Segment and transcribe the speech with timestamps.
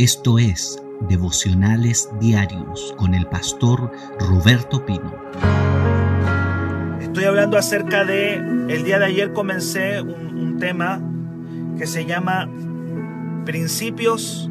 [0.00, 5.12] Esto es Devocionales Diarios con el pastor Roberto Pino.
[7.02, 11.02] Estoy hablando acerca de, el día de ayer comencé un, un tema
[11.76, 12.48] que se llama
[13.44, 14.48] Principios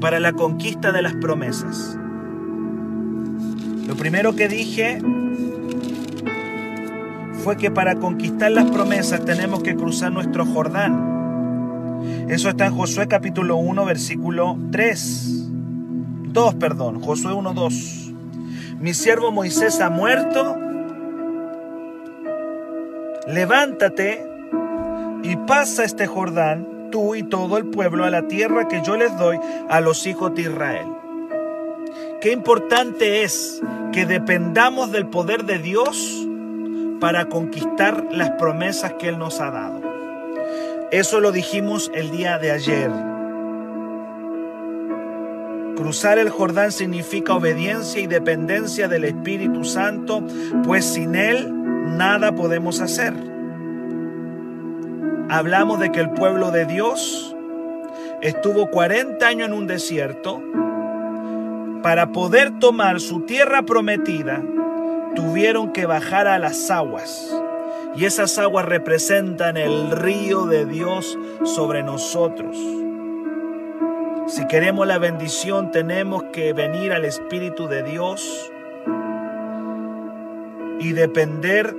[0.00, 1.98] para la conquista de las promesas.
[3.86, 5.02] Lo primero que dije
[7.44, 11.11] fue que para conquistar las promesas tenemos que cruzar nuestro Jordán.
[12.32, 15.48] Eso está en Josué capítulo 1, versículo 3.
[16.32, 18.12] 2, perdón, Josué 1, 2.
[18.80, 20.56] Mi siervo Moisés ha muerto.
[23.28, 24.26] Levántate
[25.22, 29.14] y pasa este Jordán, tú y todo el pueblo, a la tierra que yo les
[29.18, 29.38] doy
[29.68, 30.86] a los hijos de Israel.
[32.22, 33.60] Qué importante es
[33.92, 36.26] que dependamos del poder de Dios
[36.98, 39.91] para conquistar las promesas que Él nos ha dado.
[40.92, 42.90] Eso lo dijimos el día de ayer.
[45.74, 50.22] Cruzar el Jordán significa obediencia y dependencia del Espíritu Santo,
[50.64, 51.50] pues sin Él
[51.96, 53.14] nada podemos hacer.
[55.30, 57.34] Hablamos de que el pueblo de Dios
[58.20, 60.42] estuvo 40 años en un desierto
[61.82, 64.42] para poder tomar su tierra prometida
[65.14, 67.34] tuvieron que bajar a las aguas.
[67.94, 72.56] Y esas aguas representan el río de Dios sobre nosotros.
[74.28, 78.50] Si queremos la bendición, tenemos que venir al Espíritu de Dios
[80.80, 81.76] y depender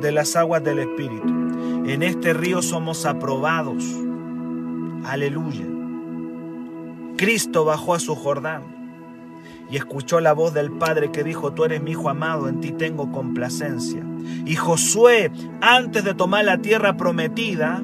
[0.00, 1.28] de las aguas del Espíritu.
[1.86, 3.84] En este río somos aprobados.
[5.04, 5.66] Aleluya.
[7.16, 8.64] Cristo bajó a su Jordán
[9.70, 12.72] y escuchó la voz del Padre que dijo, tú eres mi Hijo amado, en ti
[12.72, 14.02] tengo complacencia.
[14.46, 17.82] Y Josué, antes de tomar la tierra prometida,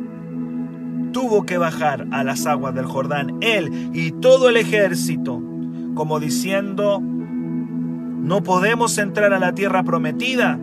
[1.12, 5.42] tuvo que bajar a las aguas del Jordán, él y todo el ejército,
[5.94, 10.58] como diciendo, no podemos entrar a la tierra prometida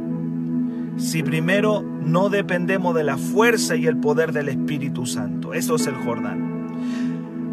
[0.97, 5.53] si primero no dependemos de la fuerza y el poder del Espíritu Santo.
[5.53, 6.54] Eso es el Jordán.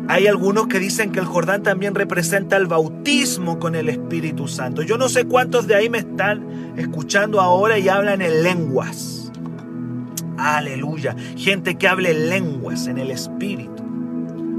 [0.08, 4.82] Hay algunos que dicen que el Jordán también representa el bautismo con el Espíritu Santo.
[4.82, 9.30] Yo no sé cuántos de ahí me están escuchando ahora y hablan en lenguas.
[10.38, 11.14] Aleluya.
[11.36, 13.70] Gente que habla en lenguas, en el Espíritu.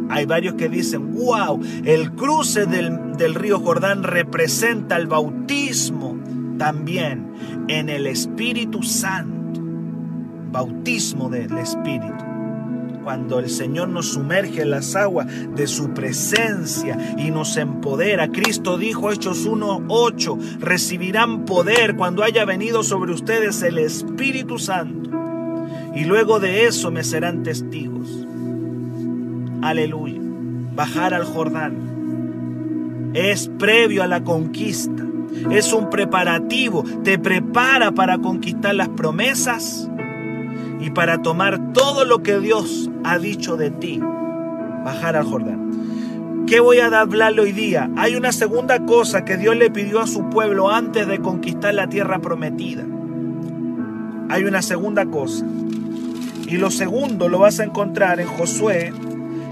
[0.09, 6.18] Hay varios que dicen, wow, el cruce del, del río Jordán representa el bautismo
[6.58, 7.34] también
[7.68, 9.60] en el Espíritu Santo.
[10.52, 12.33] Bautismo del Espíritu
[13.03, 18.30] cuando el Señor nos sumerge en las aguas de su presencia y nos empodera.
[18.30, 25.09] Cristo dijo, Hechos 1.8, recibirán poder cuando haya venido sobre ustedes el Espíritu Santo.
[25.96, 28.25] Y luego de eso me serán testigos.
[29.62, 30.19] Aleluya.
[30.75, 35.03] Bajar al Jordán es previo a la conquista.
[35.52, 36.84] Es un preparativo.
[37.03, 39.90] Te prepara para conquistar las promesas
[40.80, 44.00] y para tomar todo lo que Dios ha dicho de ti,
[44.84, 46.46] bajar al Jordán.
[46.47, 47.90] ¿Qué voy a hablarle hoy día?
[47.96, 51.88] Hay una segunda cosa que Dios le pidió a su pueblo antes de conquistar la
[51.88, 52.84] tierra prometida.
[54.30, 55.46] Hay una segunda cosa.
[56.47, 58.94] Y lo segundo lo vas a encontrar en Josué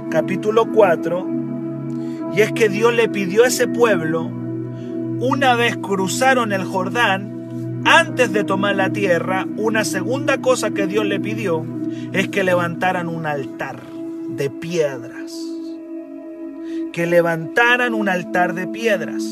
[0.09, 1.27] capítulo 4.
[2.35, 8.31] Y es que Dios le pidió a ese pueblo, una vez cruzaron el Jordán, antes
[8.31, 11.80] de tomar la tierra, una segunda cosa que Dios le pidió
[12.13, 13.81] es que levantaran un altar
[14.29, 15.33] de piedras.
[16.93, 19.23] Que levantaran un altar de piedras.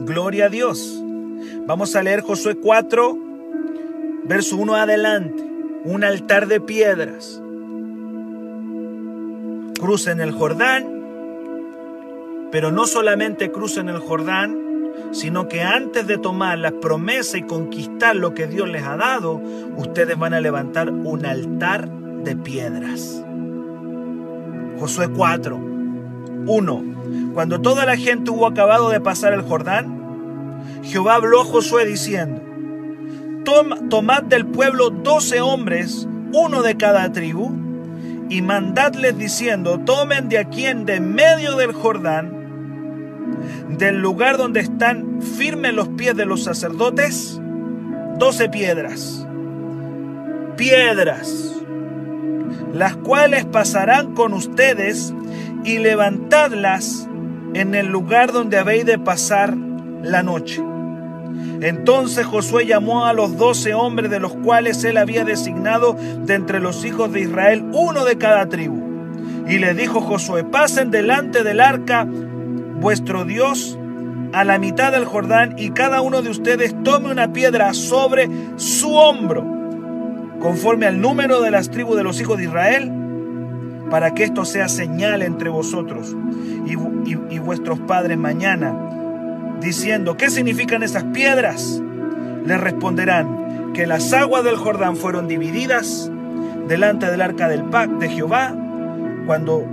[0.00, 1.02] Gloria a Dios.
[1.66, 3.18] Vamos a leer Josué 4,
[4.24, 5.42] verso 1 adelante.
[5.84, 7.40] Un altar de piedras.
[9.80, 10.86] Crucen el Jordán,
[12.50, 14.56] pero no solamente crucen el Jordán,
[15.12, 19.40] sino que antes de tomar la promesa y conquistar lo que Dios les ha dado,
[19.76, 23.22] ustedes van a levantar un altar de piedras.
[24.78, 25.56] Josué 4,
[26.46, 26.84] 1.
[27.32, 30.02] Cuando toda la gente hubo acabado de pasar el Jordán,
[30.82, 32.42] Jehová habló a Josué diciendo,
[33.88, 37.52] tomad del pueblo doce hombres, uno de cada tribu,
[38.28, 42.33] y mandadles diciendo, tomen de aquí en de medio del Jordán,
[43.68, 47.40] del lugar donde están firmes los pies de los sacerdotes,
[48.18, 49.26] doce piedras.
[50.56, 51.54] Piedras,
[52.72, 55.12] las cuales pasarán con ustedes
[55.64, 57.08] y levantadlas
[57.54, 59.56] en el lugar donde habéis de pasar
[60.02, 60.62] la noche.
[61.60, 66.60] Entonces Josué llamó a los doce hombres de los cuales él había designado de entre
[66.60, 68.82] los hijos de Israel uno de cada tribu
[69.48, 72.06] Y le dijo Josué, pasen delante del arca
[72.80, 73.78] vuestro Dios
[74.32, 78.94] a la mitad del Jordán y cada uno de ustedes tome una piedra sobre su
[78.94, 79.44] hombro,
[80.40, 82.92] conforme al número de las tribus de los hijos de Israel,
[83.90, 86.16] para que esto sea señal entre vosotros
[86.66, 88.74] y, vuestros padres mañana,
[89.60, 91.80] diciendo, ¿qué significan esas piedras?
[92.44, 96.10] Les responderán que las aguas del Jordán fueron divididas
[96.66, 98.54] delante del arca del pacto de Jehová
[99.26, 99.64] cuando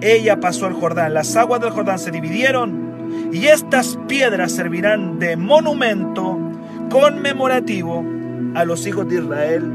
[0.00, 1.14] ella pasó el Jordán.
[1.14, 6.38] Las aguas del Jordán se dividieron y estas piedras servirán de monumento
[6.90, 8.04] conmemorativo
[8.54, 9.72] a los hijos de Israel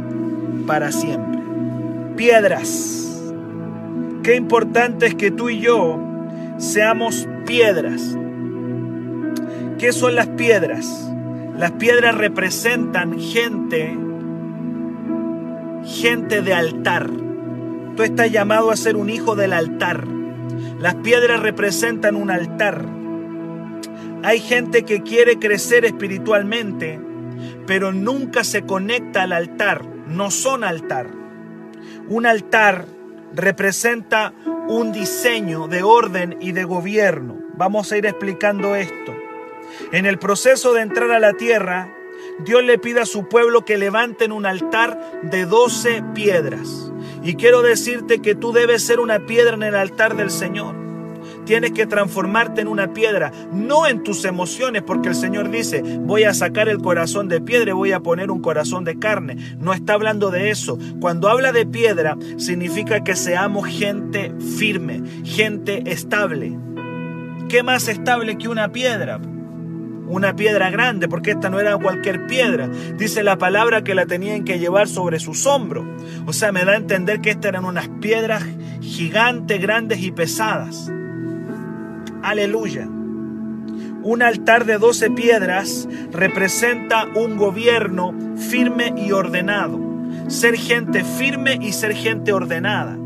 [0.68, 1.40] para siempre.
[2.16, 3.22] Piedras.
[4.24, 6.00] Qué importante es que tú y yo
[6.58, 8.18] seamos piedras.
[9.78, 11.12] ¿Qué son las piedras?
[11.58, 13.96] Las piedras representan gente,
[15.86, 17.10] gente de altar.
[17.96, 20.15] Tú estás llamado a ser un hijo del altar.
[20.86, 22.86] Las piedras representan un altar.
[24.22, 27.00] Hay gente que quiere crecer espiritualmente,
[27.66, 29.84] pero nunca se conecta al altar.
[30.06, 31.08] No son altar.
[32.08, 32.86] Un altar
[33.34, 34.32] representa
[34.68, 37.40] un diseño de orden y de gobierno.
[37.56, 39.16] Vamos a ir explicando esto.
[39.92, 41.92] En el proceso de entrar a la tierra,
[42.46, 46.92] Dios le pide a su pueblo que levanten un altar de 12 piedras.
[47.26, 50.76] Y quiero decirte que tú debes ser una piedra en el altar del Señor.
[51.44, 56.24] Tienes que transformarte en una piedra, no en tus emociones, porque el Señor dice, voy
[56.24, 59.38] a sacar el corazón de piedra y voy a poner un corazón de carne.
[59.58, 60.78] No está hablando de eso.
[61.00, 66.56] Cuando habla de piedra, significa que seamos gente firme, gente estable.
[67.50, 69.20] ¿Qué más estable que una piedra?
[70.08, 72.70] Una piedra grande, porque esta no era cualquier piedra.
[72.98, 75.86] Dice la palabra que la tenían que llevar sobre sus hombros.
[76.26, 78.44] O sea, me da a entender que estas eran unas piedras
[78.82, 80.92] gigantes, grandes y pesadas.
[82.22, 82.88] Aleluya.
[84.04, 89.80] Un altar de doce piedras representa un gobierno firme y ordenado.
[90.28, 92.98] Ser gente firme y ser gente ordenada.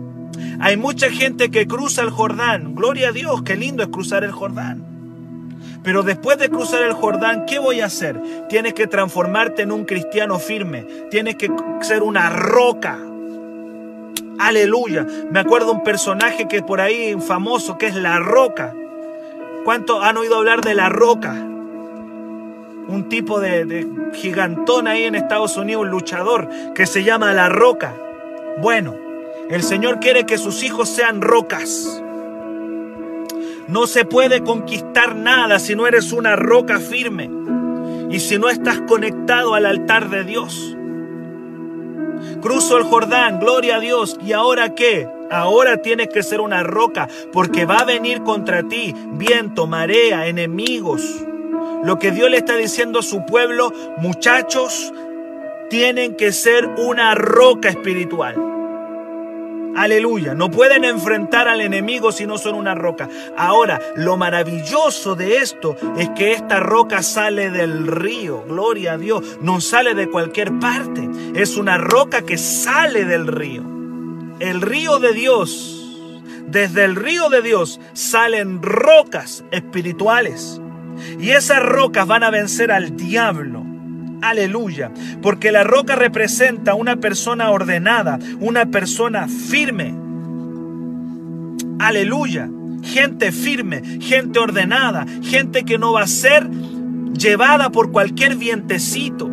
[0.60, 2.76] Hay mucha gente que cruza el Jordán.
[2.76, 4.89] Gloria a Dios, qué lindo es cruzar el Jordán.
[5.84, 8.22] Pero después de cruzar el Jordán, ¿qué voy a hacer?
[8.50, 10.86] Tienes que transformarte en un cristiano firme.
[11.10, 11.50] Tienes que
[11.82, 13.00] ser una roca.
[14.40, 15.06] Aleluya.
[15.32, 18.74] Me acuerdo un personaje que por ahí famoso, que es la roca.
[19.64, 21.32] ¿Cuántos han oído hablar de la roca?
[21.32, 27.94] Un tipo de, gigantón ahí en Estados Unidos, un luchador que se llama la roca.
[28.62, 28.96] Bueno,
[29.50, 32.02] el Señor quiere que sus hijos sean rocas.
[33.70, 37.30] No se puede conquistar nada si no eres una roca firme
[38.10, 40.76] y si no estás conectado al altar de Dios.
[42.42, 44.18] Cruzo el Jordán, gloria a Dios.
[44.26, 45.08] ¿Y ahora qué?
[45.30, 51.04] Ahora tienes que ser una roca porque va a venir contra ti viento, marea, enemigos.
[51.84, 54.92] Lo que Dios le está diciendo a su pueblo, muchachos,
[55.70, 58.49] tienen que ser una roca espiritual.
[59.80, 63.10] Aleluya, no pueden enfrentar al enemigo si no son una roca.
[63.38, 69.40] Ahora, lo maravilloso de esto es que esta roca sale del río, gloria a Dios,
[69.42, 73.80] no sale de cualquier parte, es una roca que sale del río
[74.40, 75.86] el río de Dios,
[76.48, 80.62] desde el río de Dios salen rocas espirituales.
[81.20, 83.66] Y esas rocas van a vencer al diablo.
[84.22, 84.92] Aleluya.
[85.22, 89.94] Porque la roca representa una persona ordenada, una persona firme.
[91.80, 92.50] Aleluya.
[92.84, 96.50] Gente firme, gente ordenada, gente que no va a ser
[97.14, 99.30] llevada por cualquier vientecito,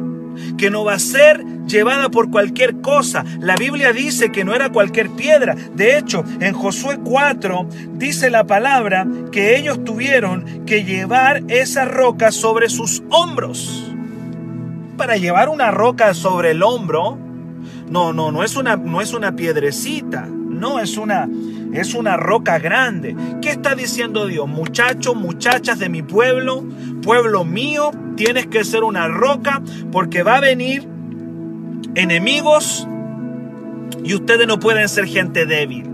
[0.59, 3.25] que no va a ser llevada por cualquier cosa.
[3.41, 5.55] La Biblia dice que no era cualquier piedra.
[5.75, 12.33] De hecho, en Josué 4 dice la palabra que ellos tuvieron que llevar esa roca
[12.33, 13.86] sobre sus hombros.
[14.97, 17.19] Para llevar una roca sobre el hombro,
[17.91, 21.29] no, no, no es una, no es una piedrecita, no es una,
[21.73, 23.15] es una roca grande.
[23.43, 24.49] ¿Qué está diciendo Dios?
[24.49, 26.65] Muchachos, muchachas de mi pueblo,
[27.03, 29.63] pueblo mío, tienes que ser una roca
[29.93, 30.89] porque va a venir
[31.95, 32.89] enemigos
[34.05, 35.91] y ustedes no pueden ser gente débil.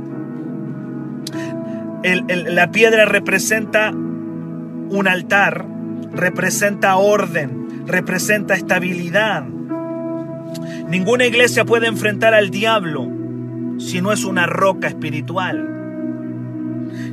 [2.02, 5.66] la piedra representa un altar,
[6.12, 9.44] representa orden, representa estabilidad.
[10.88, 13.08] Ninguna iglesia puede enfrentar al diablo
[13.78, 15.68] si no es una roca espiritual.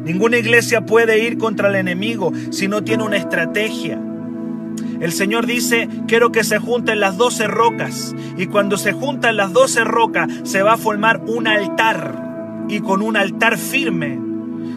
[0.04, 4.00] Ninguna iglesia puede ir contra el enemigo si no tiene una estrategia.
[5.00, 8.16] El Señor dice, quiero que se junten las doce rocas.
[8.38, 12.28] Y cuando se juntan las doce rocas, se va a formar un altar.
[12.72, 14.20] y con un altar firme.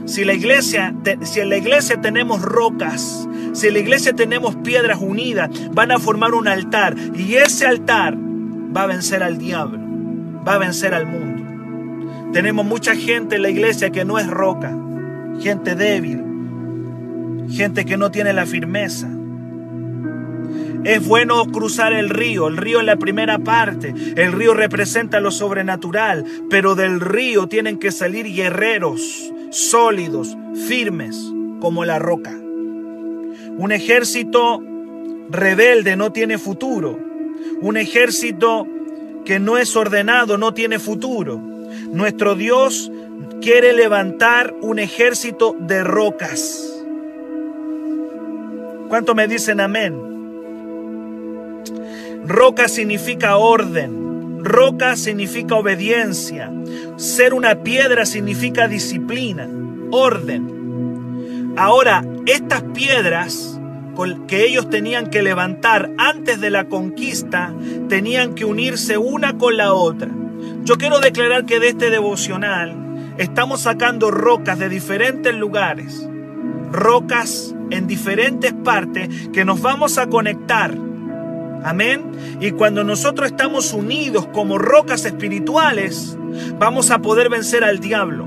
[0.07, 4.99] Si, la iglesia, si en la iglesia tenemos rocas, si en la iglesia tenemos piedras
[5.01, 9.79] unidas, van a formar un altar y ese altar va a vencer al diablo,
[10.47, 12.33] va a vencer al mundo.
[12.33, 14.75] Tenemos mucha gente en la iglesia que no es roca,
[15.41, 16.23] gente débil,
[17.51, 19.09] gente que no tiene la firmeza.
[20.85, 22.49] Es bueno cruzar el río.
[22.49, 23.95] El río es la primera parte.
[24.17, 26.25] El río representa lo sobrenatural.
[26.51, 31.17] Pero del río tienen que salir guerreros sólidos, firmes,
[31.61, 32.35] como la roca.
[33.59, 34.63] Un ejército
[35.31, 36.99] rebelde no tiene futuro.
[37.61, 38.67] Un ejército
[39.25, 41.39] que no es ordenado no tiene futuro.
[41.91, 42.91] Nuestro Dios
[43.41, 46.69] quiere levantar un ejército de rocas.
[48.89, 50.13] ¿Cuánto me dicen amén?
[52.27, 54.45] Roca significa orden.
[54.45, 56.53] Roca significa obediencia.
[56.97, 59.49] Ser una piedra significa disciplina,
[59.91, 60.62] orden.
[61.57, 63.59] Ahora, estas piedras
[64.27, 67.53] que ellos tenían que levantar antes de la conquista,
[67.89, 70.09] tenían que unirse una con la otra.
[70.65, 72.75] Yo quiero declarar que de este devocional
[73.19, 76.09] estamos sacando rocas de diferentes lugares,
[76.73, 80.75] rocas en diferentes partes que nos vamos a conectar
[81.65, 82.11] Amén.
[82.41, 86.17] Y cuando nosotros estamos unidos como rocas espirituales,
[86.59, 88.25] vamos a poder vencer al diablo.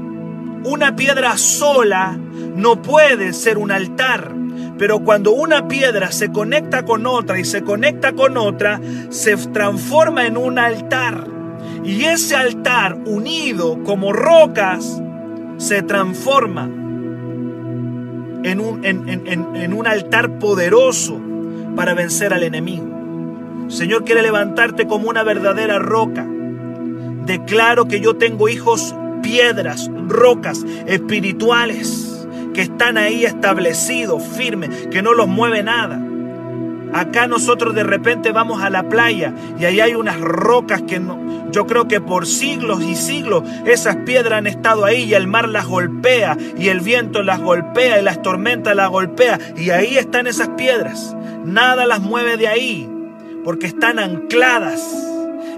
[0.64, 2.18] Una piedra sola
[2.56, 4.34] no puede ser un altar.
[4.78, 10.26] Pero cuando una piedra se conecta con otra y se conecta con otra, se transforma
[10.26, 11.28] en un altar.
[11.84, 15.02] Y ese altar unido como rocas
[15.58, 16.70] se transforma
[18.44, 21.20] en un, altar poderoso
[21.76, 22.86] para vencer al enemigo.
[23.70, 26.28] Señor quiere levantarte como una verdadera roca.
[27.26, 28.94] Declaro que yo tengo hijos
[29.24, 32.15] piedras, rocas espirituales
[32.56, 36.02] que están ahí establecidos, firmes, que no los mueve nada.
[36.94, 41.52] Acá nosotros de repente vamos a la playa y ahí hay unas rocas que no,
[41.52, 45.50] yo creo que por siglos y siglos esas piedras han estado ahí y el mar
[45.50, 50.26] las golpea y el viento las golpea y las tormentas las golpea y ahí están
[50.26, 51.14] esas piedras.
[51.44, 52.90] Nada las mueve de ahí
[53.44, 54.82] porque están ancladas,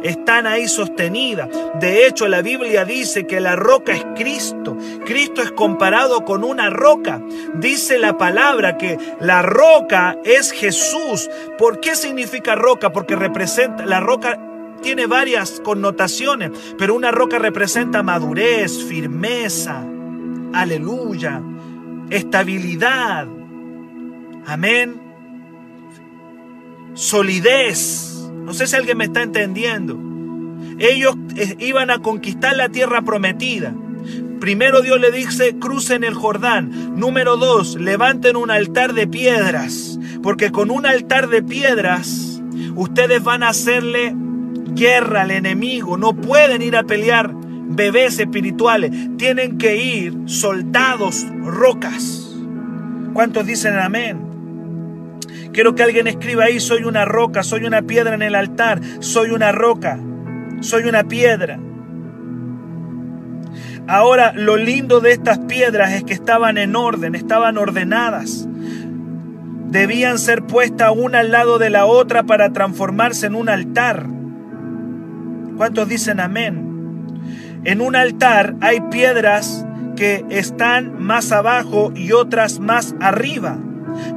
[0.04, 1.50] están ahí sostenidas.
[1.80, 4.78] De hecho, la Biblia dice que la roca es Cristo.
[5.06, 7.22] Cristo es comparado con una roca.
[7.56, 11.30] Dice la palabra que la roca es Jesús.
[11.58, 12.92] ¿Por qué significa roca?
[12.92, 14.40] Porque representa, la roca
[14.82, 19.84] tiene varias connotaciones, pero una roca representa madurez, firmeza,
[20.54, 21.42] aleluya,
[22.12, 23.28] estabilidad.
[24.46, 25.08] Amén
[26.98, 28.17] solidez.
[28.48, 30.00] No sé si alguien me está entendiendo.
[30.80, 33.76] Ellos eh, iban a conquistar la tierra prometida.
[34.40, 36.98] Primero Dios le dice, crucen el Jordán.
[36.98, 40.00] Número dos, levanten un altar de piedras.
[40.24, 42.42] Porque con un altar de piedras,
[42.74, 44.16] ustedes van a hacerle
[44.74, 45.98] guerra al enemigo.
[45.98, 48.94] No pueden ir a pelear bebés espirituales.
[49.18, 52.34] Tienen que ir soldados, rocas.
[53.12, 54.37] ¿Cuántos dicen amén?
[55.58, 59.32] Quiero que alguien escriba ahí, soy una roca, soy una piedra en el altar, soy
[59.32, 60.00] una roca,
[60.60, 61.60] soy una piedra.
[63.88, 68.48] Ahora, lo lindo de estas piedras es que estaban en orden, estaban ordenadas.
[69.72, 74.06] Debían ser puestas una al lado de la otra para transformarse en un altar.
[75.58, 77.20] ¿Cuántos dicen amén?
[77.64, 83.58] En un altar hay piedras que están más abajo y otras más arriba.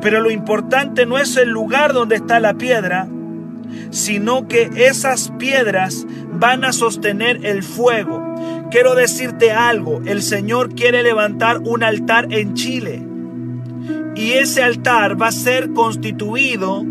[0.00, 3.08] Pero lo importante no es el lugar donde está la piedra,
[3.90, 8.34] sino que esas piedras van a sostener el fuego.
[8.70, 13.02] Quiero decirte algo, el Señor quiere levantar un altar en Chile
[14.14, 16.84] y ese altar va a ser constituido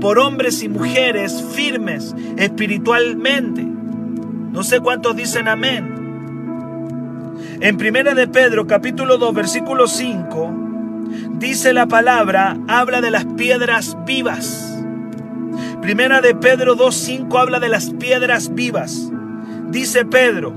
[0.00, 3.62] por hombres y mujeres firmes espiritualmente.
[3.62, 5.96] No sé cuántos dicen amén.
[7.60, 10.69] En Primera de Pedro capítulo 2 versículo 5
[11.40, 14.84] dice la palabra, habla de las piedras vivas.
[15.82, 19.10] Primera de Pedro 2.5 habla de las piedras vivas.
[19.70, 20.52] Dice Pedro,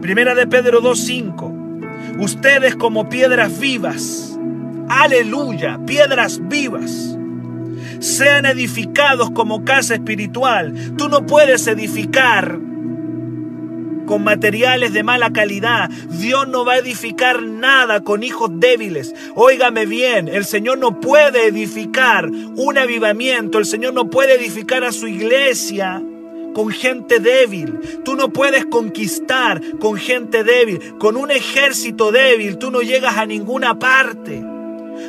[0.00, 4.38] Primera de Pedro 2.5, ustedes como piedras vivas,
[4.88, 7.18] aleluya, piedras vivas,
[7.98, 10.72] sean edificados como casa espiritual.
[10.96, 12.60] Tú no puedes edificar
[14.06, 15.90] con materiales de mala calidad.
[15.90, 19.14] Dios no va a edificar nada con hijos débiles.
[19.34, 24.92] Óigame bien, el Señor no puede edificar un avivamiento, el Señor no puede edificar a
[24.92, 26.02] su iglesia
[26.54, 27.80] con gente débil.
[28.02, 30.96] Tú no puedes conquistar con gente débil.
[30.96, 34.42] Con un ejército débil tú no llegas a ninguna parte.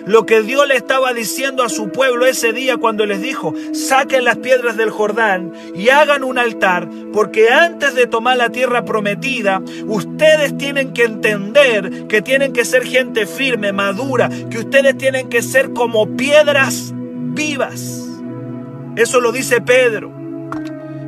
[0.06, 4.24] Lo que Dios le estaba diciendo a su pueblo ese día cuando les dijo, saquen
[4.24, 9.62] las piedras del Jordán y hagan un altar, porque antes de tomar la tierra prometida,
[9.86, 15.42] ustedes tienen que entender que tienen que ser gente firme, madura, que ustedes tienen que
[15.42, 18.04] ser como piedras vivas.
[18.96, 20.17] Eso lo dice Pedro.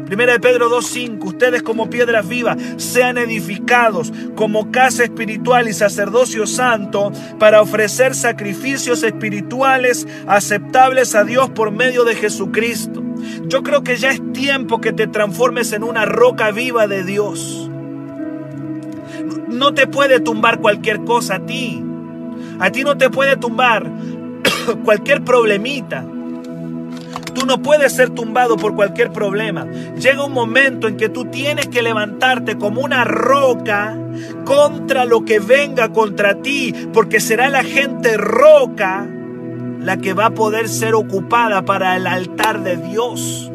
[0.10, 6.48] Primera de Pedro 2.5, ustedes como piedras vivas sean edificados como casa espiritual y sacerdocio
[6.48, 13.04] santo para ofrecer sacrificios espirituales aceptables a Dios por medio de Jesucristo.
[13.46, 17.70] Yo creo que ya es tiempo que te transformes en una roca viva de Dios.
[19.48, 21.84] No te puede tumbar cualquier cosa a ti.
[22.60, 23.88] A ti no te puede tumbar
[24.84, 26.04] cualquier problemita.
[27.40, 29.66] Tú no puedes ser tumbado por cualquier problema.
[29.98, 33.98] Llega un momento en que tú tienes que levantarte como una roca
[34.44, 39.08] contra lo que venga contra ti, porque será la gente roca
[39.80, 43.50] la que va a poder ser ocupada para el altar de Dios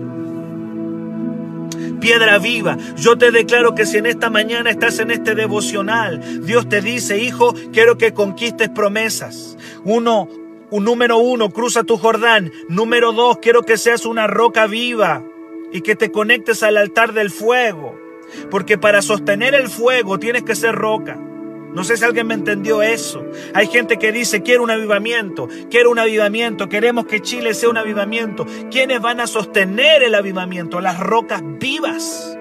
[2.01, 2.77] piedra viva.
[2.99, 7.19] Yo te declaro que si en esta mañana estás en este devocional, Dios te dice,
[7.19, 9.57] hijo, quiero que conquistes promesas.
[9.85, 10.44] Uno, un
[10.81, 12.53] número uno, cruza tu Jordán.
[12.69, 15.23] Número dos, quiero que seas una roca viva
[15.73, 17.99] y que te conectes al altar del fuego.
[18.51, 21.19] Porque para sostener el fuego tienes que ser roca.
[21.75, 23.25] No sé si alguien me entendió eso.
[23.53, 27.77] Hay gente que dice, quiero un avivamiento, quiero un avivamiento, queremos que Chile sea un
[27.77, 28.47] avivamiento.
[28.71, 30.81] ¿Quiénes van a sostener el avivamiento?
[30.81, 32.39] Las rocas vivas.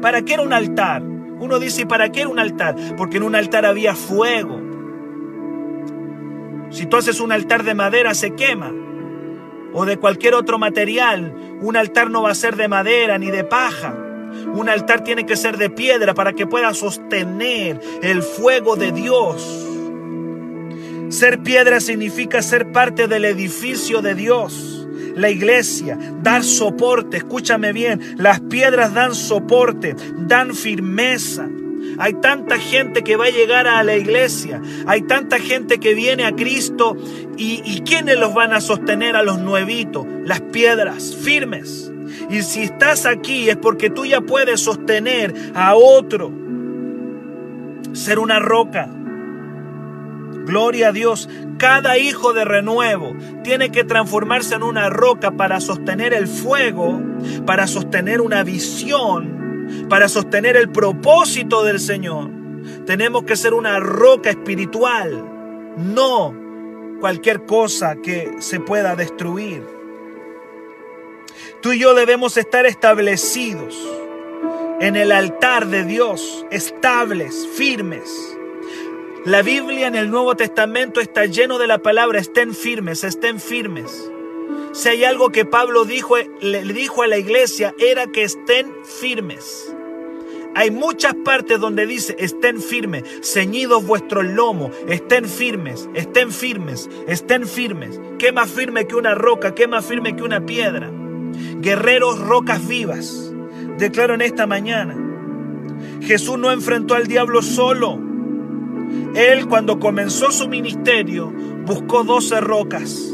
[0.00, 1.02] ¿Para qué era un altar?
[1.02, 2.76] Uno dice, ¿para qué era un altar?
[2.96, 4.60] Porque en un altar había fuego.
[6.74, 8.72] Si tú haces un altar de madera, se quema.
[9.72, 11.32] O de cualquier otro material.
[11.60, 13.94] Un altar no va a ser de madera ni de paja.
[14.54, 19.68] Un altar tiene que ser de piedra para que pueda sostener el fuego de Dios.
[21.10, 24.88] Ser piedra significa ser parte del edificio de Dios.
[25.14, 31.48] La iglesia, dar soporte, escúchame bien, las piedras dan soporte, dan firmeza.
[31.98, 34.60] Hay tanta gente que va a llegar a la iglesia.
[34.86, 36.96] Hay tanta gente que viene a Cristo.
[37.36, 40.06] ¿Y, y quiénes los van a sostener a los nuevitos?
[40.24, 41.90] Las piedras firmes.
[42.30, 46.32] Y si estás aquí es porque tú ya puedes sostener a otro.
[47.92, 48.88] Ser una roca.
[50.46, 51.28] Gloria a Dios.
[51.58, 57.00] Cada hijo de renuevo tiene que transformarse en una roca para sostener el fuego,
[57.46, 59.43] para sostener una visión
[59.88, 62.30] para sostener el propósito del Señor.
[62.86, 65.24] Tenemos que ser una roca espiritual,
[65.76, 66.34] no
[67.00, 69.62] cualquier cosa que se pueda destruir.
[71.60, 73.76] Tú y yo debemos estar establecidos
[74.80, 78.36] en el altar de Dios, estables, firmes.
[79.24, 84.10] La Biblia en el Nuevo Testamento está lleno de la palabra estén firmes, estén firmes.
[84.74, 89.72] Si hay algo que Pablo dijo, le dijo a la iglesia era que estén firmes.
[90.56, 97.46] Hay muchas partes donde dice, estén firmes, ceñidos vuestros lomos, estén firmes, estén firmes, estén
[97.46, 98.00] firmes.
[98.18, 99.54] ¿Qué más firme que una roca?
[99.54, 100.90] ¿Qué más firme que una piedra?
[101.60, 103.32] Guerreros, rocas vivas.
[103.78, 104.96] Declaro en esta mañana,
[106.00, 108.00] Jesús no enfrentó al diablo solo.
[109.14, 111.32] Él cuando comenzó su ministerio
[111.64, 113.13] buscó doce rocas.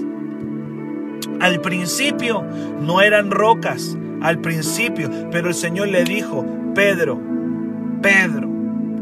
[1.40, 2.44] Al principio
[2.80, 7.18] no eran rocas, al principio, pero el Señor le dijo, Pedro,
[8.02, 8.48] Pedro,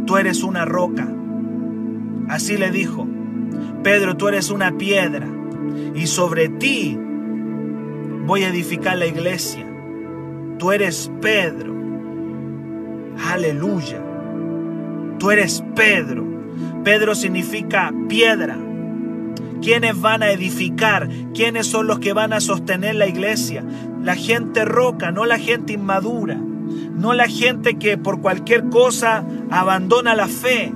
[0.07, 1.09] tú eres una roca.
[2.29, 3.07] Así le dijo,
[3.83, 5.27] Pedro, tú eres una piedra
[5.95, 6.99] y sobre ti
[8.27, 9.67] voy a edificar la iglesia.
[10.59, 11.75] Tú eres Pedro.
[13.31, 14.03] Aleluya.
[15.19, 16.27] Tú eres Pedro.
[16.85, 18.59] Pedro significa piedra.
[19.63, 21.09] ¿Quiénes van a edificar?
[21.35, 23.65] ¿Quiénes son los que van a sostener la iglesia?
[24.03, 26.37] La gente roca, no la gente inmadura.
[26.37, 30.73] No la gente que por cualquier cosa abandona la fe.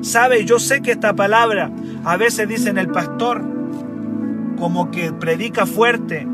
[0.00, 0.44] ¿Sabe?
[0.44, 1.70] Yo sé que esta palabra
[2.04, 3.42] a veces dicen el pastor
[4.58, 6.26] como que predica fuerte.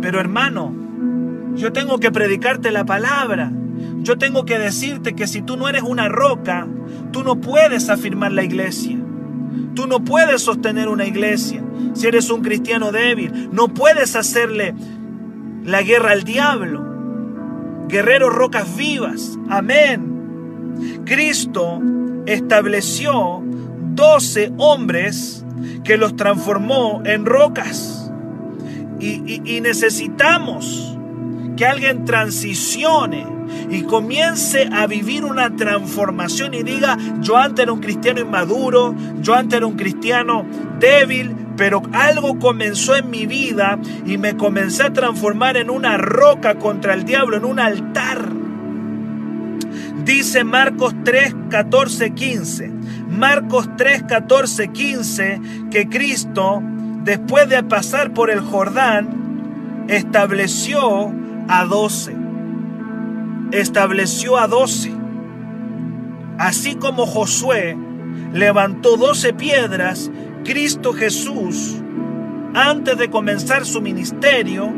[0.00, 0.74] Pero hermano,
[1.54, 3.52] yo tengo que predicarte la palabra.
[4.02, 6.66] Yo tengo que decirte que si tú no eres una roca,
[7.12, 8.98] tú no puedes afirmar la iglesia.
[9.76, 11.62] Tú no puedes sostener una iglesia
[11.92, 13.50] si eres un cristiano débil.
[13.52, 14.74] No puedes hacerle
[15.64, 16.82] la guerra al diablo.
[17.86, 19.38] Guerreros rocas vivas.
[19.50, 21.02] Amén.
[21.04, 21.82] Cristo
[22.24, 23.42] estableció
[23.94, 25.44] doce hombres
[25.84, 28.10] que los transformó en rocas.
[28.98, 30.95] Y, y necesitamos
[31.56, 33.26] que alguien transicione
[33.70, 39.34] y comience a vivir una transformación y diga, yo antes era un cristiano inmaduro, yo
[39.34, 40.44] antes era un cristiano
[40.78, 46.56] débil, pero algo comenzó en mi vida y me comencé a transformar en una roca
[46.56, 48.28] contra el diablo, en un altar.
[50.04, 52.70] Dice Marcos 3, 14, 15.
[53.08, 55.40] Marcos 3, 14, 15
[55.70, 56.62] que Cristo,
[57.02, 61.12] después de pasar por el Jordán, estableció
[61.48, 62.16] a doce.
[63.52, 64.92] Estableció a doce.
[66.38, 67.76] Así como Josué
[68.32, 70.10] levantó doce piedras,
[70.44, 71.76] Cristo Jesús,
[72.54, 74.72] antes de comenzar su ministerio,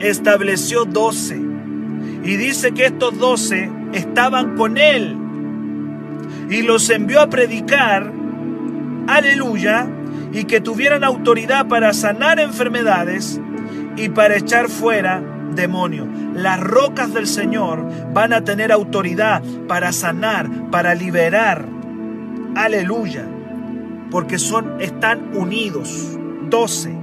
[0.00, 1.40] estableció doce.
[2.24, 5.16] Y dice que estos doce estaban con él
[6.50, 8.12] y los envió a predicar,
[9.08, 9.88] aleluya,
[10.32, 13.40] y que tuvieran autoridad para sanar enfermedades
[13.96, 15.22] y para echar fuera
[15.54, 16.08] demonios.
[16.34, 21.66] Las rocas del Señor van a tener autoridad para sanar, para liberar.
[22.54, 23.26] Aleluya.
[24.10, 26.18] Porque son están unidos.
[26.50, 26.94] 12.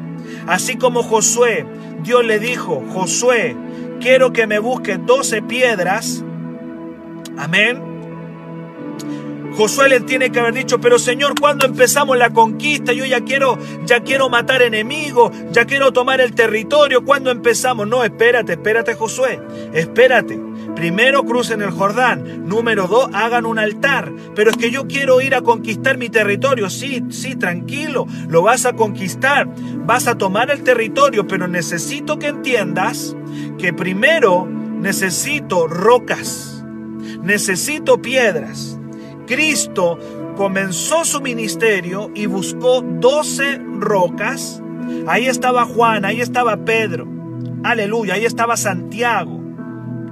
[0.47, 1.65] Así como Josué,
[2.03, 3.55] Dios le dijo, Josué,
[3.99, 6.23] quiero que me busques 12 piedras.
[7.37, 7.88] Amén
[9.55, 12.93] Josué le tiene que haber dicho, pero Señor, ¿cuándo empezamos la conquista?
[12.93, 17.03] Yo ya quiero, ya quiero matar enemigos, ya quiero tomar el territorio.
[17.03, 17.87] ¿Cuándo empezamos?
[17.87, 19.39] No, espérate, espérate Josué,
[19.73, 20.39] espérate.
[20.75, 22.47] Primero crucen el Jordán.
[22.47, 24.13] Número dos, hagan un altar.
[24.35, 26.69] Pero es que yo quiero ir a conquistar mi territorio.
[26.69, 29.47] Sí, sí, tranquilo, lo vas a conquistar.
[29.85, 33.15] Vas a tomar el territorio, pero necesito que entiendas
[33.57, 36.63] que primero necesito rocas,
[37.21, 38.78] necesito piedras.
[39.29, 39.99] Cristo
[40.35, 44.59] comenzó su ministerio y buscó doce rocas.
[45.07, 47.07] Ahí estaba Juan, ahí estaba Pedro.
[47.63, 49.39] Aleluya, ahí estaba Santiago.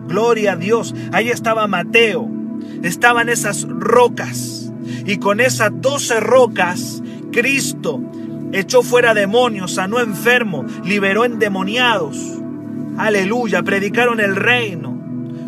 [0.08, 0.94] Gloria a Dios.
[1.12, 2.30] Ahí estaba Mateo.
[2.84, 4.72] Estaban esas rocas.
[5.08, 7.02] Y con esas doce rocas,
[7.32, 8.00] Cristo
[8.54, 12.40] echó fuera demonios, sanó enfermos, liberó endemoniados.
[13.00, 14.96] Aleluya, predicaron el reino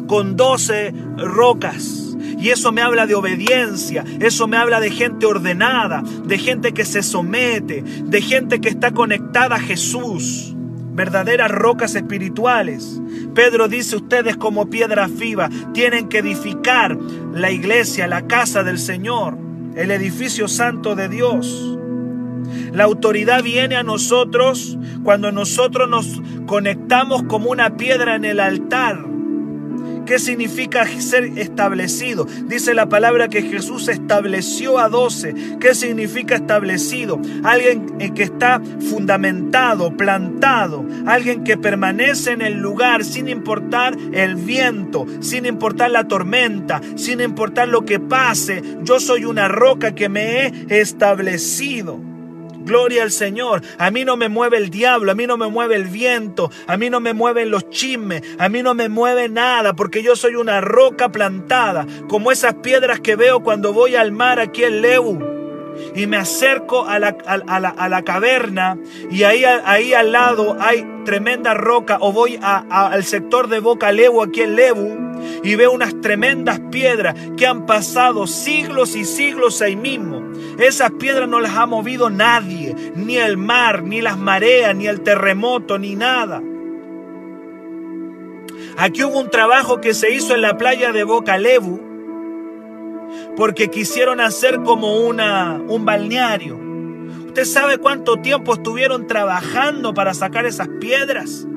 [0.07, 2.08] con doce rocas.
[2.39, 6.85] Y eso me habla de obediencia, eso me habla de gente ordenada, de gente que
[6.85, 10.55] se somete, de gente que está conectada a Jesús,
[10.93, 13.01] verdaderas rocas espirituales.
[13.35, 16.97] Pedro dice, ustedes como piedras vivas tienen que edificar
[17.33, 19.37] la iglesia, la casa del Señor,
[19.75, 21.77] el edificio santo de Dios.
[22.71, 29.08] La autoridad viene a nosotros cuando nosotros nos conectamos como una piedra en el altar
[30.09, 32.25] ¿Qué significa ser establecido?
[32.25, 35.35] Dice la palabra que Jesús estableció a doce.
[35.59, 37.21] ¿Qué significa establecido?
[37.43, 40.83] Alguien que está fundamentado, plantado.
[41.05, 47.21] Alguien que permanece en el lugar sin importar el viento, sin importar la tormenta, sin
[47.21, 48.63] importar lo que pase.
[48.81, 51.99] Yo soy una roca que me he establecido.
[52.69, 53.63] Gloria al Señor.
[53.79, 56.77] A mí no me mueve el diablo, a mí no me mueve el viento, a
[56.77, 60.35] mí no me mueven los chismes, a mí no me mueve nada, porque yo soy
[60.35, 65.28] una roca plantada, como esas piedras que veo cuando voy al mar aquí en Lebu
[65.95, 68.77] y me acerco a la, a, la, caverna
[69.09, 74.21] y ahí, ahí al lado hay tremenda roca o voy al sector de Boca Lebu
[74.21, 75.09] aquí en Lebu
[75.43, 80.21] y veo unas tremendas piedras que han pasado siglos y siglos ahí mismo.
[80.57, 85.01] Esas piedras no las ha movido nadie, ni el mar, ni las mareas, ni el
[85.01, 86.41] terremoto, ni nada.
[88.77, 91.88] Aquí hubo un trabajo que se hizo en la playa de Boca Lebu
[93.35, 96.59] porque quisieron hacer como una, un balneario.
[97.27, 101.47] ¿Usted sabe cuánto tiempo estuvieron trabajando para sacar esas piedras?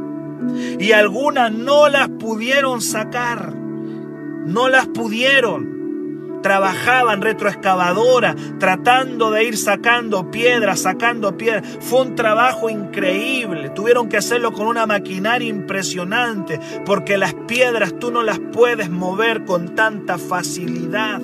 [0.79, 3.55] Y algunas no las pudieron sacar.
[3.55, 6.41] No las pudieron.
[6.43, 11.79] Trabajaban retroexcavadora, tratando de ir sacando piedras, sacando piedras.
[11.81, 13.71] Fue un trabajo increíble.
[13.71, 19.45] Tuvieron que hacerlo con una maquinaria impresionante, porque las piedras tú no las puedes mover
[19.45, 21.21] con tanta facilidad.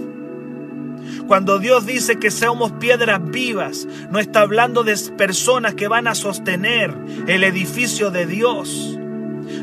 [1.26, 6.14] Cuando Dios dice que somos piedras vivas, no está hablando de personas que van a
[6.14, 6.94] sostener
[7.26, 8.98] el edificio de Dios.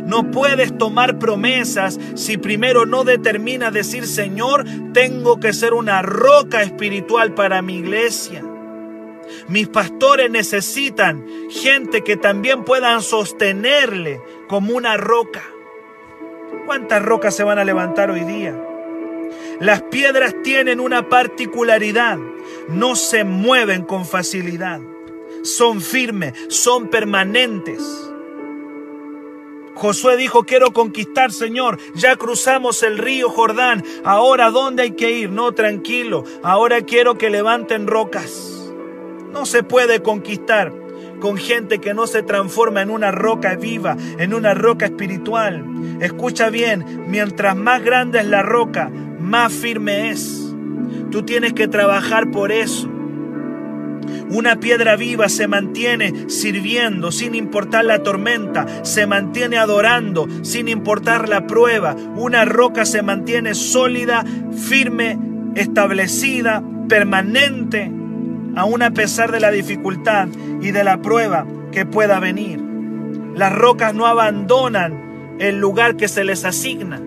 [0.06, 6.62] No puedes tomar promesas si primero no determinas decir, Señor, tengo que ser una roca
[6.62, 8.44] espiritual para mi iglesia.
[9.48, 15.44] Mis pastores necesitan gente que también puedan sostenerle como una roca.
[16.66, 18.56] ¿Cuántas rocas se van a levantar hoy día?
[19.60, 22.18] Las piedras tienen una particularidad,
[22.68, 24.82] no se mueven con facilidad,
[25.44, 27.82] son firmes, son permanentes.
[29.76, 31.78] Josué dijo, quiero conquistar, Señor.
[31.96, 33.84] Ya cruzamos el río Jordán.
[34.06, 35.32] Ahora, ¿dónde hay que ir?
[35.32, 36.24] No, tranquilo.
[36.44, 38.72] Ahora quiero que levanten rocas.
[39.34, 40.72] No se puede conquistar
[41.20, 45.66] con gente que no se transforma en una roca viva, en una roca espiritual.
[46.00, 48.90] Escucha bien, mientras más grande es la roca,
[49.26, 50.54] más firme es.
[51.12, 52.90] Tú tienes que trabajar por eso.
[54.30, 61.30] Una piedra viva se mantiene sirviendo sin importar la tormenta, se mantiene adorando sin importar
[61.30, 61.96] la prueba.
[62.16, 64.24] Una roca se mantiene sólida,
[64.56, 65.18] firme,
[65.56, 67.92] establecida, permanente,
[68.56, 70.28] aun a pesar de la dificultad
[70.62, 72.60] y de la prueba que pueda venir.
[73.36, 77.02] Las rocas no abandonan el lugar que se les asigna.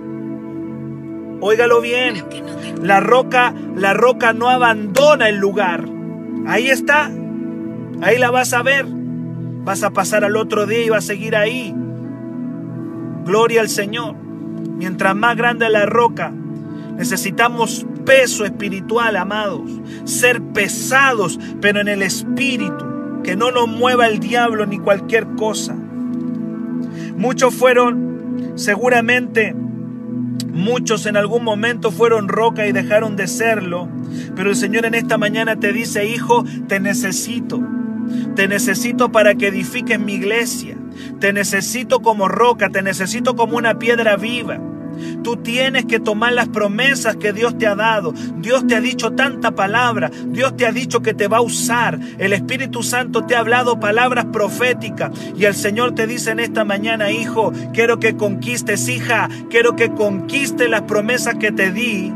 [1.41, 2.25] Óigalo bien.
[2.83, 5.85] La roca, la roca no abandona el lugar.
[6.47, 7.11] Ahí está.
[8.01, 8.87] Ahí la vas a ver.
[8.89, 11.75] Vas a pasar al otro día y vas a seguir ahí.
[13.25, 14.15] Gloria al Señor.
[14.17, 16.33] Mientras más grande la roca,
[16.97, 19.71] necesitamos peso espiritual, amados.
[20.05, 23.21] Ser pesados, pero en el espíritu.
[23.23, 25.75] Que no nos mueva el diablo ni cualquier cosa.
[27.17, 29.55] Muchos fueron seguramente
[30.59, 33.89] Muchos en algún momento fueron roca y dejaron de serlo,
[34.35, 37.63] pero el Señor en esta mañana te dice, hijo, te necesito.
[38.35, 40.77] Te necesito para que edifiques mi iglesia.
[41.21, 44.59] Te necesito como roca, te necesito como una piedra viva.
[45.23, 48.13] Tú tienes que tomar las promesas que Dios te ha dado.
[48.37, 50.11] Dios te ha dicho tanta palabra.
[50.27, 51.99] Dios te ha dicho que te va a usar.
[52.19, 55.11] El Espíritu Santo te ha hablado palabras proféticas.
[55.37, 59.29] Y el Señor te dice en esta mañana, hijo, quiero que conquistes, hija.
[59.51, 62.13] Quiero que conquistes las promesas que te di.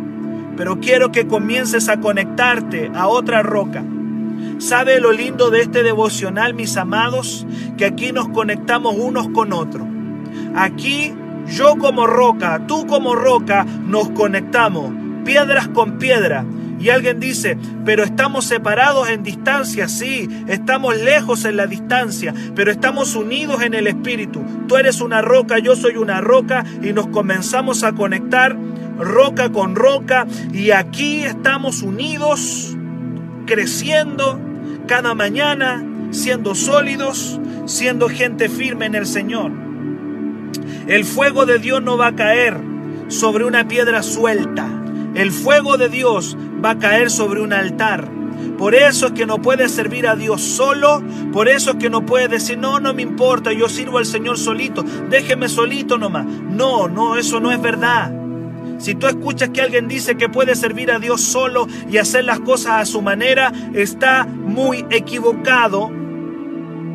[0.57, 3.85] Pero quiero que comiences a conectarte a otra roca.
[4.59, 7.47] ¿Sabe lo lindo de este devocional, mis amados?
[7.77, 9.87] Que aquí nos conectamos unos con otros.
[10.55, 11.13] Aquí
[11.47, 14.93] yo como roca, tú como roca, nos conectamos,
[15.25, 16.45] piedras con piedra.
[16.81, 22.73] Y alguien dice, pero estamos separados en distancia, sí, estamos lejos en la distancia, pero
[22.73, 24.43] estamos unidos en el Espíritu.
[24.67, 28.57] Tú eres una roca, yo soy una roca y nos comenzamos a conectar
[28.99, 32.77] roca con roca y aquí estamos unidos,
[33.47, 34.41] creciendo
[34.89, 39.72] cada mañana, siendo sólidos, siendo gente firme en el Señor.
[40.87, 42.57] El fuego de Dios no va a caer
[43.09, 44.69] sobre una piedra suelta.
[45.15, 48.09] El fuego de Dios va a caer sobre un altar.
[48.59, 51.03] Por eso es que no puedes servir a Dios solo.
[51.33, 54.39] Por eso es que no puedes decir, no, no me importa, yo sirvo al Señor
[54.39, 54.83] solito.
[54.83, 56.27] Déjeme solito nomás.
[56.27, 58.13] No, no, eso no es verdad.
[58.79, 62.41] Si tú escuchas que alguien dice que puede servir a Dios solo y hacer las
[62.41, 65.91] cosas a su manera, está muy equivocado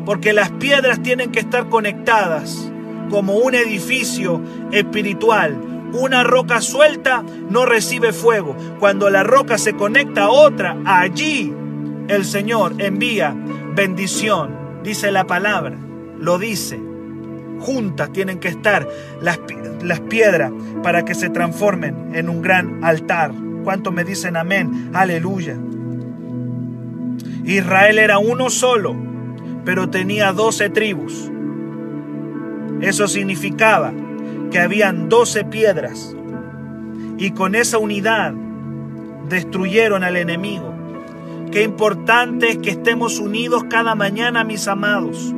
[0.04, 2.67] porque las piedras tienen que estar conectadas
[3.08, 4.40] como un edificio
[4.72, 5.56] espiritual.
[5.92, 8.54] Una roca suelta no recibe fuego.
[8.78, 11.52] Cuando la roca se conecta a otra, allí
[12.08, 13.34] el Señor envía
[13.74, 14.56] bendición.
[14.82, 15.76] Dice la palabra,
[16.18, 16.80] lo dice.
[17.60, 18.88] Juntas tienen que estar
[19.20, 19.40] las,
[19.82, 23.32] las piedras para que se transformen en un gran altar.
[23.64, 24.90] ¿Cuántos me dicen amén?
[24.94, 25.56] Aleluya.
[27.44, 28.94] Israel era uno solo,
[29.64, 31.30] pero tenía doce tribus.
[32.80, 33.92] Eso significaba
[34.50, 36.14] que habían doce piedras
[37.18, 38.32] y con esa unidad
[39.28, 40.74] destruyeron al enemigo.
[41.50, 45.34] Qué importante es que estemos unidos cada mañana, mis amados,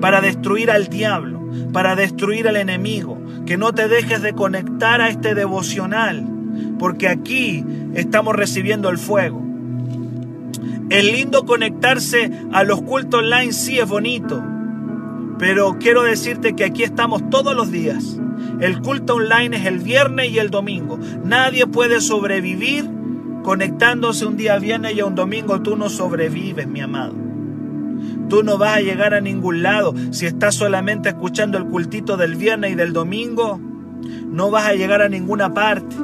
[0.00, 1.40] para destruir al diablo,
[1.72, 3.18] para destruir al enemigo.
[3.46, 6.26] Que no te dejes de conectar a este devocional,
[6.78, 9.42] porque aquí estamos recibiendo el fuego.
[10.90, 14.42] Es lindo conectarse a los cultos online, sí es bonito,
[15.38, 18.18] pero quiero decirte que aquí estamos todos los días.
[18.60, 20.98] El culto online es el viernes y el domingo.
[21.24, 22.88] Nadie puede sobrevivir
[23.42, 25.60] conectándose un día viernes y a un domingo.
[25.60, 27.14] Tú no sobrevives, mi amado.
[28.28, 32.34] Tú no vas a llegar a ningún lado si estás solamente escuchando el cultito del
[32.34, 33.60] viernes y del domingo.
[34.26, 35.96] No vas a llegar a ninguna parte.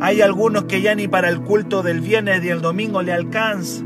[0.00, 3.82] Hay algunos que ya ni para el culto del viernes y el domingo le alcanza.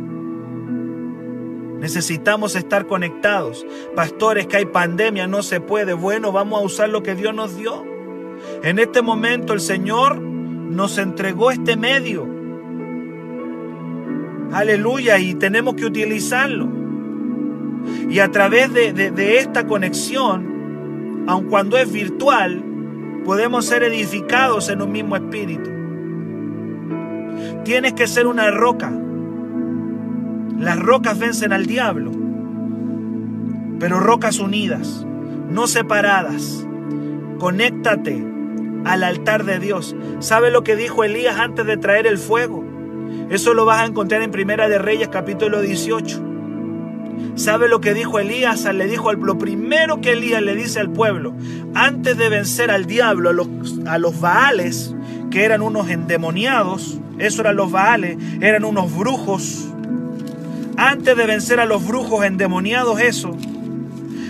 [1.81, 3.65] Necesitamos estar conectados.
[3.95, 5.93] Pastores, que hay pandemia, no se puede.
[5.93, 7.85] Bueno, vamos a usar lo que Dios nos dio.
[8.63, 12.27] En este momento el Señor nos entregó este medio.
[14.53, 16.69] Aleluya, y tenemos que utilizarlo.
[18.09, 22.65] Y a través de, esta conexión, aun cuando es virtual,
[23.25, 25.71] podemos ser edificados en un mismo espíritu.
[27.65, 28.91] Tienes que ser una roca
[30.59, 32.11] las rocas vencen al diablo,
[33.79, 35.07] pero rocas unidas,
[35.49, 36.67] no separadas.
[37.39, 38.25] Conéctate
[38.85, 39.95] al altar de Dios.
[40.19, 42.65] ¿Sabe lo que dijo Elías antes de traer el fuego?
[43.31, 46.25] Eso lo vas a encontrar en Primera de Reyes capítulo 18.
[47.35, 48.65] ¿Sabe lo que dijo Elías?
[48.65, 51.35] Le dijo lo primero que Elías le dice al pueblo,
[51.75, 53.49] antes de vencer al diablo, a los,
[53.87, 54.95] a los Baales,
[55.31, 59.69] que eran unos endemoniados, eso eran los Baales, eran unos brujos.
[60.79, 63.37] Antes de vencer a los brujos endemoniados, eso,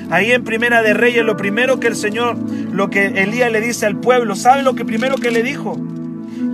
[0.08, 2.38] ahí en Primera de Reyes, lo primero que el Señor,
[2.72, 5.78] lo que Elías le dice al pueblo, ¿sabe lo que primero que le dijo?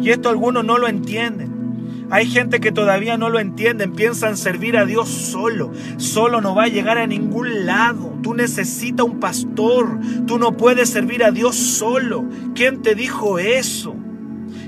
[0.02, 2.06] Y esto algunos no lo entienden.
[2.10, 5.70] Hay gente que todavía no lo entienden, piensan servir a Dios solo.
[5.96, 8.18] Solo no va a llegar a ningún lado.
[8.20, 10.00] Tú necesitas un pastor.
[10.26, 12.24] Tú no puedes servir a Dios solo.
[12.56, 13.94] ¿Quién te dijo eso?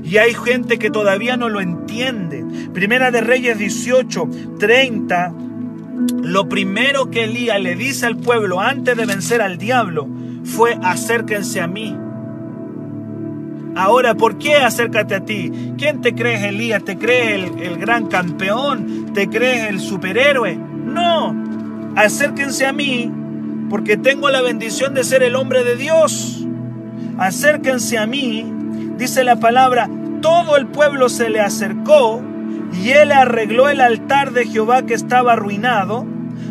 [0.07, 2.45] Y hay gente que todavía no lo entiende.
[2.73, 5.35] Primera de Reyes 18, 30.
[6.23, 10.07] Lo primero que Elías le dice al pueblo antes de vencer al diablo
[10.45, 11.97] fue acérquense a mí.
[13.75, 15.51] Ahora, ¿por qué acércate a ti?
[15.77, 16.85] ¿Quién te crees, Elías?
[16.85, 19.13] ¿Te crees el, gran campeón?
[19.13, 20.57] ¿Te crees el superhéroe?
[20.57, 21.35] No,
[21.97, 23.11] acérquense a mí
[23.69, 26.47] porque tengo la bendición de ser el hombre de Dios.
[27.19, 28.56] Acérquense a mí,
[28.99, 29.89] dice la palabra,
[30.21, 32.23] todo el pueblo se le acercó
[32.73, 36.07] y él arregló el altar de Jehová que estaba arruinado.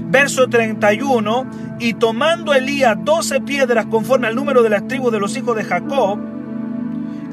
[0.08, 1.46] Verso 31,
[1.80, 5.64] y tomando Elías doce piedras conforme al número de las tribus de los hijos de
[5.64, 6.20] Jacob,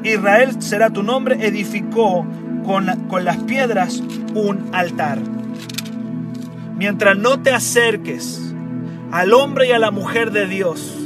[0.03, 2.25] Israel será tu nombre, edificó
[2.65, 5.19] con, con las piedras un altar.
[6.75, 8.53] Mientras no te acerques
[9.11, 10.97] al hombre y a la mujer de Dios,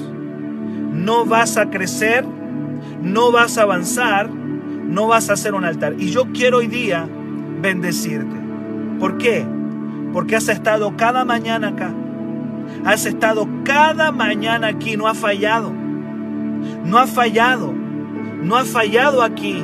[0.93, 2.26] no vas a crecer,
[3.08, 5.96] no vas a avanzar, no vas a hacer un altar.
[5.98, 7.08] Y yo quiero hoy día
[7.62, 8.36] bendecirte.
[9.00, 9.46] ¿Por qué?
[10.13, 11.93] Porque has estado cada mañana acá.
[12.86, 15.74] Has estado cada mañana aquí, no ha fallado.
[16.84, 17.74] No ha fallado
[18.41, 19.63] no has fallado aquí,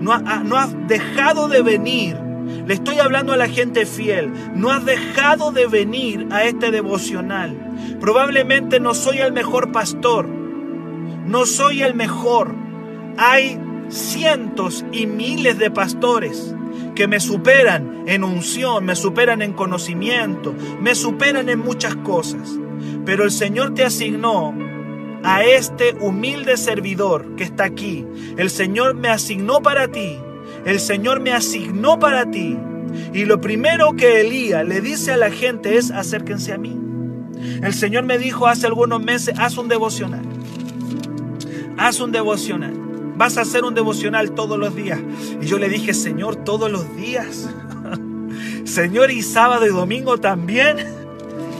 [0.00, 2.16] no, no has dejado de venir.
[2.66, 4.32] Le estoy hablando a la gente fiel.
[4.54, 7.56] No has dejado de venir a este devocional.
[8.00, 10.28] Probablemente no soy el mejor pastor.
[11.26, 12.54] No soy el mejor.
[13.16, 16.54] Hay cientos y miles de pastores
[16.94, 22.58] que me superan en unción, me superan en conocimiento, me superan en muchas cosas.
[23.04, 24.54] Pero el Señor te asignó
[25.22, 28.06] a este humilde servidor que está aquí.
[28.36, 30.18] El Señor me asignó para ti.
[30.64, 32.56] El Señor me asignó para ti.
[33.12, 36.76] Y lo primero que Elías le dice a la gente es acérquense a mí.
[37.62, 40.22] El Señor me dijo hace algunos meses, haz un devocional.
[41.80, 42.74] Haz un devocional.
[43.16, 45.00] Vas a hacer un devocional todos los días.
[45.40, 47.48] Y yo le dije, Señor, todos los días.
[48.64, 50.76] Señor, y sábado y domingo también.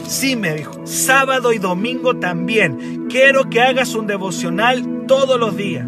[0.06, 3.06] Sí, me dijo, sábado y domingo también.
[3.08, 5.86] Quiero que hagas un devocional todos los días.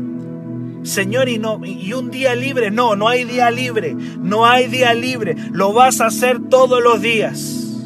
[0.83, 4.95] Señor, y, no, y un día libre, no, no hay día libre, no hay día
[4.95, 7.79] libre, lo vas a hacer todos los días,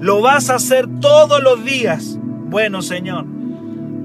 [0.00, 2.16] lo vas a hacer todos los días.
[2.48, 3.26] Bueno, Señor,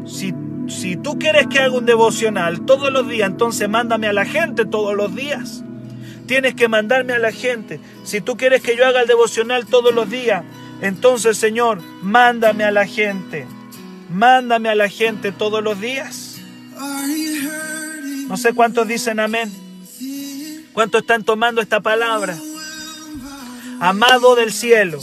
[0.05, 0.33] si,
[0.67, 4.65] si tú quieres que haga un devocional todos los días, entonces mándame a la gente
[4.65, 5.63] todos los días.
[6.25, 7.79] Tienes que mandarme a la gente.
[8.03, 10.43] Si tú quieres que yo haga el devocional todos los días,
[10.81, 13.45] entonces, Señor, mándame a la gente.
[14.09, 16.37] Mándame a la gente todos los días.
[18.27, 19.51] No sé cuántos dicen amén.
[20.73, 22.35] ¿Cuántos están tomando esta palabra?
[23.79, 24.99] Amado del cielo.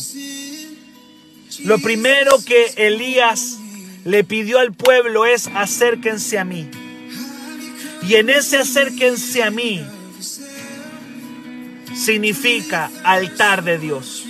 [1.64, 3.59] Lo primero que Elías
[4.04, 6.70] le pidió al pueblo es acérquense a mí.
[8.02, 9.84] Y en ese acérquense a mí
[11.94, 14.24] significa altar de Dios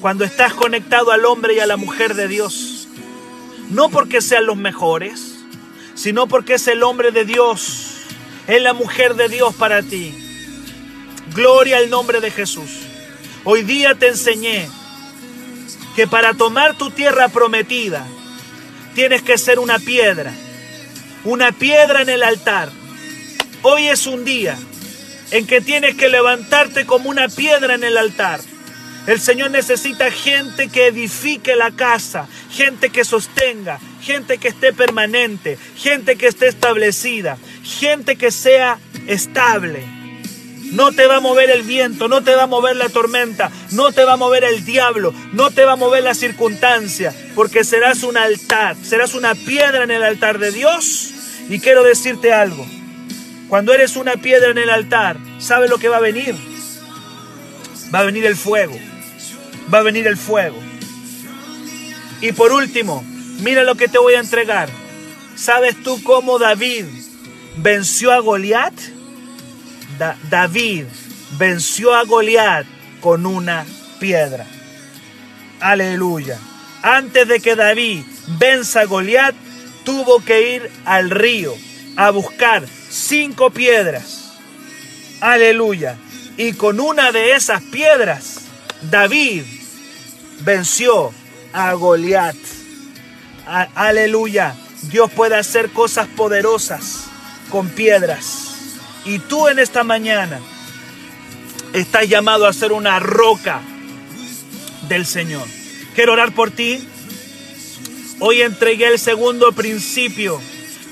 [0.00, 2.88] cuando estás conectado al hombre y a la mujer de Dios.
[3.70, 5.36] No porque sean los mejores,
[5.94, 8.02] sino porque es el hombre de Dios,
[8.46, 10.14] es la mujer de Dios para ti.
[11.34, 12.70] Gloria al nombre de Jesús.
[13.44, 14.68] Hoy día te enseñé
[15.94, 18.06] que para tomar tu tierra prometida
[18.96, 20.32] tienes que ser una piedra,
[21.22, 22.70] una piedra en el altar.
[23.62, 24.58] Hoy es un día
[25.30, 28.40] en que tienes que levantarte como una piedra en el altar
[29.06, 35.58] el Señor necesita gente que edifique la casa, gente que sostenga, gente que esté permanente,
[35.76, 39.95] gente que esté establecida, gente que sea estable.
[40.72, 43.92] No te va a mover el viento, no te va a mover la tormenta, no
[43.92, 48.02] te va a mover el diablo, no te va a mover la circunstancia, porque serás
[48.02, 51.12] un altar, serás una piedra en el altar de Dios.
[51.48, 52.66] Y quiero decirte algo,
[53.48, 56.34] cuando eres una piedra en el altar, ¿sabe lo que va a venir?
[57.94, 58.76] Va a venir el fuego
[59.72, 60.56] va a venir el fuego.
[62.20, 63.04] Y por último,
[63.40, 64.68] mira lo que te voy a entregar.
[65.34, 66.86] ¿Sabes tú cómo David
[67.56, 68.74] venció a Goliat?
[70.30, 70.84] David
[71.38, 72.66] venció a Goliat
[73.00, 73.64] con una
[73.98, 74.46] piedra.
[75.60, 76.38] Aleluya.
[76.82, 78.04] Antes de que David
[78.38, 79.34] venza a Goliat,
[79.84, 81.54] tuvo que ir al río
[81.96, 84.38] a buscar cinco piedras.
[85.20, 85.96] Aleluya.
[86.36, 88.40] Y con una de esas piedras,
[88.82, 89.44] David
[90.40, 91.12] venció
[91.52, 92.36] a Goliat.
[93.46, 94.54] Aleluya.
[94.82, 97.04] Dios puede hacer cosas poderosas
[97.50, 98.55] con piedras.
[99.06, 100.40] Y tú en esta mañana
[101.72, 103.60] estás llamado a ser una roca
[104.88, 105.46] del Señor.
[105.94, 106.86] Quiero orar por ti.
[108.18, 110.40] Hoy entregué el segundo principio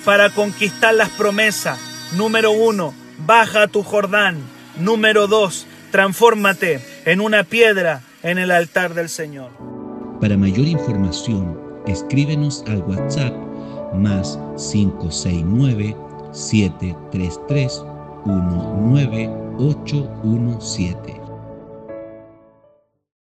[0.04, 1.80] para conquistar las promesas.
[2.12, 4.38] Número uno, baja tu Jordán.
[4.76, 9.50] Número dos, transfórmate en una piedra en el altar del Señor.
[10.20, 13.34] Para mayor información, escríbenos al WhatsApp
[13.94, 15.96] más 569
[16.32, 17.93] 733
[18.26, 21.23] 19817